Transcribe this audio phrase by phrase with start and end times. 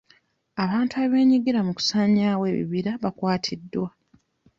[0.63, 3.87] Abantu abeenyigira mu kusaanyawo ebibira bakwatiddwa.